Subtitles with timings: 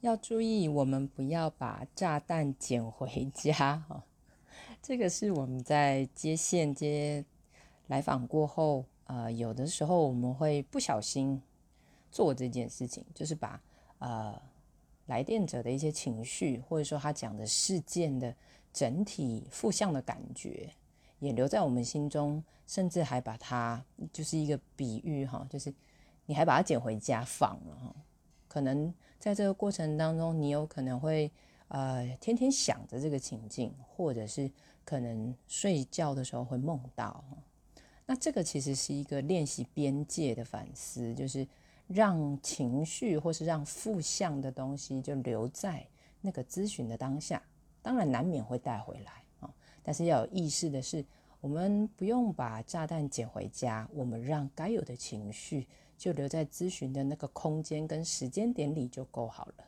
[0.00, 3.52] 要注意，我们不要把炸弹捡回家
[3.88, 4.04] 哈。
[4.82, 7.24] 这个是我们在接线接
[7.88, 11.42] 来访过后，呃，有的时候我们会不小心
[12.10, 13.60] 做这件事情，就是把
[13.98, 14.40] 呃
[15.06, 18.32] 来电者的一些情绪，或者说他讲的事件的
[18.72, 20.70] 整体负向的感觉，
[21.18, 25.72] 也留在我们心中，甚至还把它就是一个比喻哈，就是
[26.26, 27.94] 你还把它捡回家放了哈，
[28.56, 28.94] 可能。
[29.18, 31.30] 在这个过程当中，你有可能会
[31.68, 34.48] 呃天天想着这个情境，或者是
[34.84, 37.24] 可能睡觉的时候会梦到。
[38.06, 41.46] 那这个其实是一个练习边界的反思，就是
[41.88, 45.84] 让情绪或是让负向的东西就留在
[46.20, 47.42] 那个咨询的当下。
[47.82, 51.04] 当然难免会带回来啊，但是要有意识的是，
[51.46, 55.68] 我们不用把炸弹捡回家，我们让该有的情绪。
[55.96, 59.64] 就留在咨询的那个空间跟时间点里就够好了。